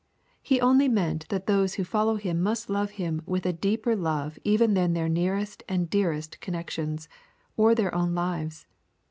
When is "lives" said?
8.15-8.65